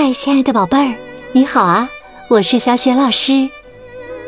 [0.00, 0.94] 嗨，亲爱的宝贝儿，
[1.32, 1.90] 你好啊！
[2.28, 3.50] 我是小雪老师，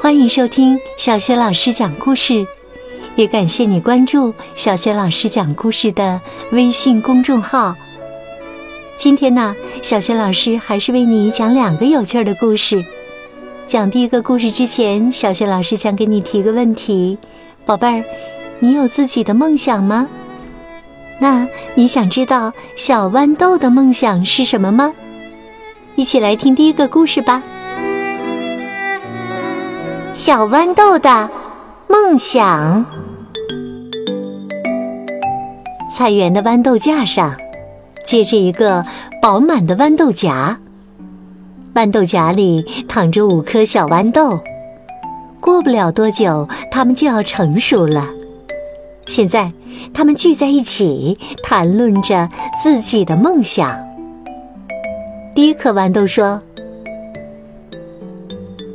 [0.00, 2.46] 欢迎收听小雪老师讲故事，
[3.16, 6.20] 也感谢你关注小雪老师讲故事的
[6.52, 7.74] 微信公众号。
[8.96, 12.84] 今天呢，小雪老师还是为你讲两个有趣的故事。
[13.66, 17.18] 讲第一个故事之前，小雪老师想给你提个问题，
[17.64, 18.04] 宝贝儿，
[18.60, 20.06] 你有自己的梦想吗？
[21.18, 24.94] 那你想知道小豌豆的梦想是什么吗？
[25.96, 27.42] 一起来听第一个故事吧。
[30.12, 31.30] 小豌豆的
[31.88, 32.84] 梦想。
[35.90, 37.34] 菜园的豌豆架上
[38.04, 38.84] 接着一个
[39.22, 40.58] 饱满的豌豆荚，
[41.74, 44.40] 豌豆荚里躺着五颗小豌豆。
[45.40, 48.10] 过不了多久，它们就要成熟了。
[49.06, 49.52] 现在，
[49.94, 52.28] 它们聚在一起，谈论着
[52.62, 53.86] 自己的梦想。
[55.36, 56.40] 第一颗豌豆说：“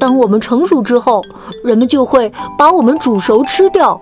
[0.00, 1.22] 当我们成熟之后，
[1.62, 4.00] 人们就会把我们煮熟吃掉。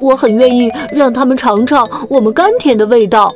[0.00, 3.32] 我很愿意让他们尝尝我们甘甜的味道。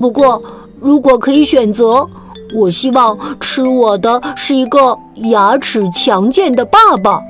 [0.00, 0.40] 不过，
[0.80, 2.06] 如果可以选择，
[2.54, 7.20] 我希望吃我的是一个牙齿强健的爸爸。”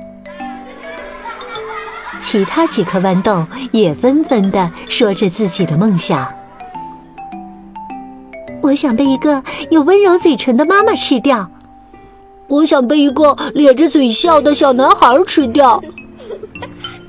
[2.23, 6.25] 其他几颗豌豆也纷纷地说着自己的梦想。
[8.75, 11.49] 我想被一个有温柔嘴唇的妈妈吃掉。
[12.49, 15.81] 我想被一个咧着嘴笑的小男孩吃掉。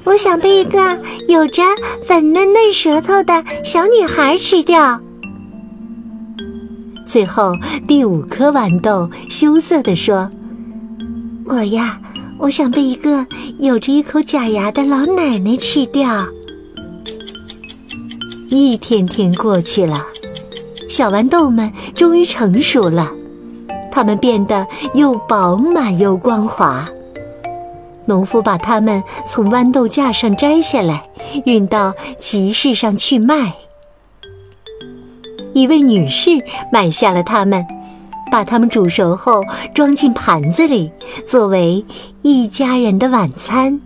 [0.05, 1.64] 我想被一个有着
[2.06, 5.00] 粉嫩嫩舌头的小女孩吃掉。
[7.05, 7.53] 最后，
[7.89, 10.31] 第五颗豌豆羞涩地说
[11.47, 12.00] ：“我呀，
[12.39, 13.27] 我想被一个
[13.59, 16.28] 有着一口假牙的老奶奶吃掉。”
[18.50, 20.06] 一天天过去了。
[20.89, 23.12] 小豌豆们终于成熟了，
[23.91, 26.89] 它们变得又饱满又光滑。
[28.05, 31.09] 农夫把它们从豌豆架上摘下来，
[31.44, 33.53] 运到集市上去卖。
[35.53, 36.31] 一位女士
[36.71, 37.66] 买下了它们，
[38.31, 39.43] 把它们煮熟后
[39.75, 40.93] 装进盘子里，
[41.27, 41.84] 作为
[42.22, 43.81] 一家人的晚餐。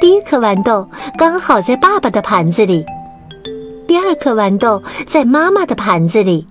[0.00, 2.84] 第一颗豌豆刚好在爸爸的盘子里。
[3.88, 6.46] 第二颗豌豆在妈妈的盘子里，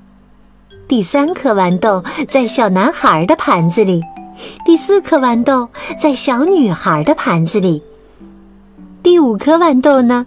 [0.87, 4.01] 第三颗豌豆在小男孩的盘子里，
[4.65, 7.83] 第四颗豌豆在小女孩的盘子里，
[9.03, 10.25] 第五颗豌豆呢？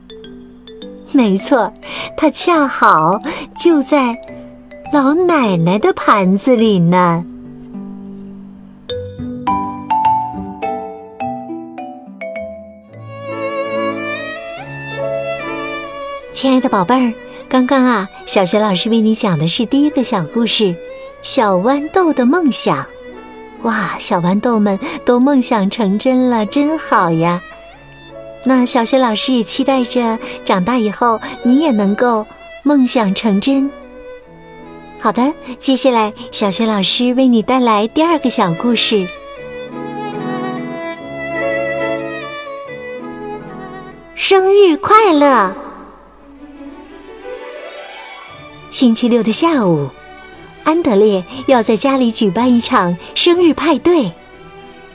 [1.10, 1.74] 没错，
[2.16, 3.20] 它恰好
[3.56, 4.16] 就在
[4.92, 7.24] 老奶奶的盘子里呢。
[16.40, 17.12] 亲爱的宝贝儿，
[17.50, 20.64] 刚刚啊，小学老师为你讲的是第一个小故事
[21.20, 22.78] 《小豌豆的梦想》。
[23.60, 27.42] 哇，小豌豆们都梦想成真了，真好呀！
[28.46, 32.26] 那小学老师也期待着长大以后你也能够
[32.62, 33.70] 梦想成真。
[34.98, 39.06] 好的，接下来小学老师为你带来第二个小故事。
[44.14, 45.54] 生日快乐！
[48.80, 49.90] 星期六的下午，
[50.64, 54.10] 安德烈要在家里举办一场生日派对。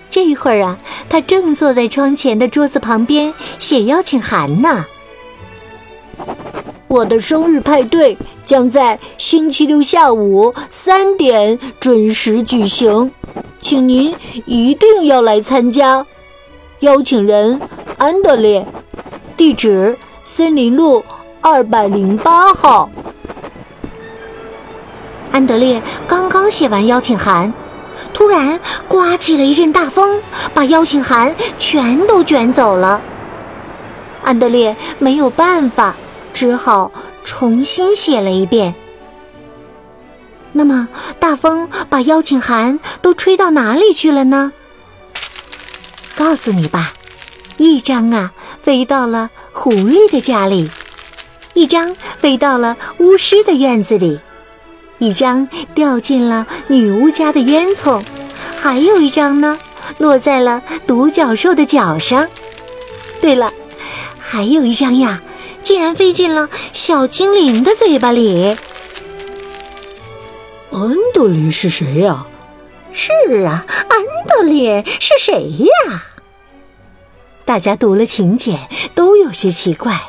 [0.10, 4.88] 这会儿啊，他正坐在窗前的桌子旁边写邀请函呢。
[6.88, 13.12] 我的生日派对将在星期六下午三点准时举行，
[13.62, 14.16] 请您
[14.48, 16.04] 一定要来参加。
[16.80, 17.62] 邀请人：
[18.00, 18.66] 安德烈，
[19.38, 21.06] 地址：森林路
[21.40, 22.90] 二百零八号。
[25.36, 27.54] 安德烈刚刚写完邀请函，
[28.14, 28.58] 突然
[28.88, 30.22] 刮起了一阵大风，
[30.54, 33.02] 把邀请函全都卷走了。
[34.24, 35.98] 安德烈没有办法，
[36.34, 36.90] 只好
[37.26, 38.76] 重新写了一遍。
[40.54, 40.88] 那么，
[41.20, 44.54] 大风把邀请函都吹到哪里去了呢？
[46.16, 46.94] 告诉你吧，
[47.58, 48.32] 一张啊
[48.64, 50.72] 飞到了狐狸的家里，
[51.54, 54.22] 一张飞到了巫师的院子里。
[54.98, 58.02] 一张掉进了女巫家的烟囱，
[58.56, 59.60] 还有一张呢，
[59.98, 62.28] 落在了独角兽的脚上。
[63.20, 63.52] 对了，
[64.18, 65.22] 还有一张呀，
[65.62, 68.56] 竟然飞进了小精灵的嘴巴里。
[70.72, 72.26] 安德烈是谁呀？
[72.94, 73.12] 是
[73.46, 76.04] 啊，安德烈是谁呀？
[77.44, 78.58] 大家读了请柬
[78.96, 80.00] 都有些奇怪，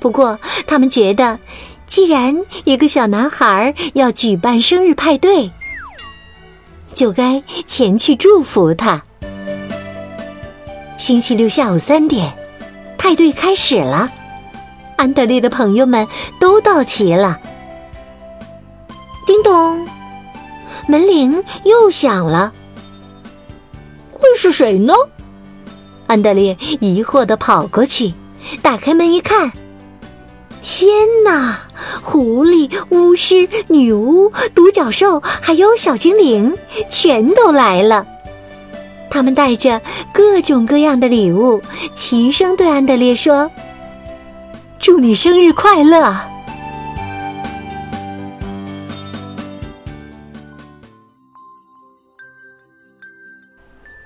[0.00, 1.38] 不过他们觉得。
[1.92, 5.50] 既然一个小男孩要举办生日派对，
[6.94, 9.04] 就该前去祝福他。
[10.96, 12.32] 星期六下午三点，
[12.96, 14.10] 派对开始了，
[14.96, 16.08] 安德烈的朋友们
[16.40, 17.38] 都到齐了。
[19.26, 19.86] 叮咚，
[20.88, 22.54] 门铃又响了。
[24.10, 24.94] 会是谁呢？
[26.06, 28.14] 安德烈疑惑的跑过去，
[28.62, 29.52] 打开门一看，
[30.62, 30.88] 天
[31.24, 31.58] 哪！
[32.02, 36.56] 狐狸、巫师、女巫、独角兽，还有小精灵，
[36.88, 38.06] 全都来了。
[39.10, 39.82] 他们带着
[40.14, 41.60] 各种各样的礼物，
[41.94, 43.50] 齐声对安德烈说
[44.78, 46.16] ：“祝你生日快乐！”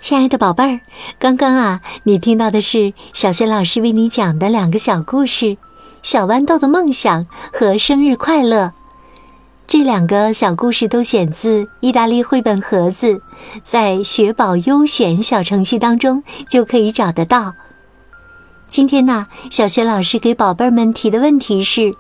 [0.01, 0.81] 亲爱的宝贝儿，
[1.19, 5.47] 刚刚啊，你听到的是小学老师为你讲的两个小故事
[6.07, 8.67] 《小豌豆的梦想》和《生日快乐》。
[9.67, 13.21] 这两个小故事都选自意大利绘本盒子，
[13.65, 17.55] 在学宝优选小程序当中就可以找得到。
[18.69, 21.97] 今天呢，小学老师给宝贝们提的问题是：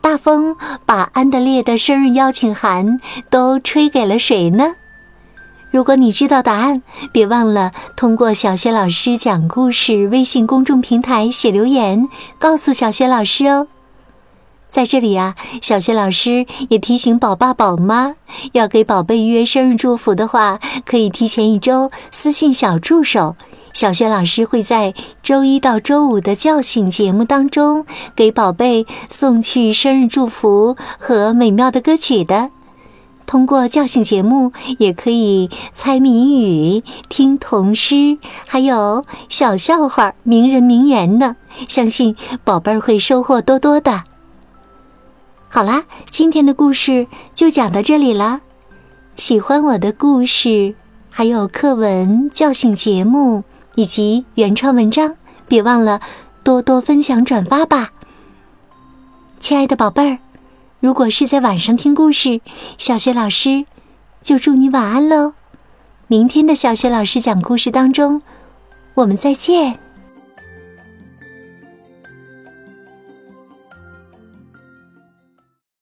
[0.00, 2.98] 大风把安德烈的生日邀请函
[3.30, 4.72] 都吹给了谁呢？
[5.70, 6.82] 如果你知道答案，
[7.12, 12.08] 别忘了通过小雪老师讲故事微信公众平台写留言，
[12.40, 13.68] 告诉小雪老师哦。
[14.68, 18.16] 在这里啊，小雪老师也提醒宝爸宝妈，
[18.52, 23.36] 要给宝贝预约生日祝福的话，可以提前一周私信小助手，
[23.72, 27.86] 小雪老师会在周一到周五的叫醒节目当中，
[28.16, 32.50] 给宝贝送去生日祝福和美妙的歌曲的。
[33.30, 38.18] 通过叫醒节目，也可以猜谜语、听童诗，
[38.48, 41.36] 还有小笑话、名人名言呢。
[41.68, 44.02] 相信宝贝儿会收获多多的。
[45.48, 48.40] 好啦，今天的故事就讲到这里了。
[49.14, 50.74] 喜欢我的故事，
[51.08, 53.44] 还有课文、叫醒节目
[53.76, 55.14] 以及原创文章，
[55.46, 56.00] 别忘了
[56.42, 57.90] 多多分享转发吧。
[59.38, 60.18] 亲爱的宝贝儿。
[60.80, 62.40] 如果是在晚上听故事，
[62.78, 63.66] 小学老师
[64.22, 65.34] 就祝你晚安喽。
[66.06, 68.22] 明天的小学老师讲故事当中，
[68.94, 69.78] 我们再见。